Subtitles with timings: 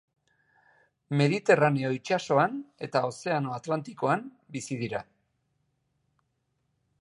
[1.19, 2.57] Mediterraneo itsasoan
[2.87, 4.25] eta Ozeano Atlantikoan
[4.57, 5.03] bizi dira.